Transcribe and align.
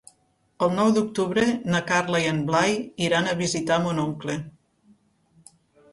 El 0.67 0.71
nou 0.77 0.87
d'octubre 0.95 1.43
na 1.75 1.83
Carla 1.91 2.23
i 2.25 2.27
en 2.31 2.41
Blai 2.49 2.75
iran 3.09 3.29
a 3.35 3.39
visitar 3.45 3.81
mon 3.85 4.03
oncle. 4.09 4.39